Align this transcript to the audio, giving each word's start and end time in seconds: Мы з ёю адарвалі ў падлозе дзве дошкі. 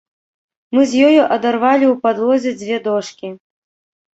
Мы 0.77 0.81
з 0.93 1.03
ёю 1.09 1.21
адарвалі 1.35 1.85
ў 1.93 1.95
падлозе 2.07 2.51
дзве 2.63 2.77
дошкі. 2.89 3.29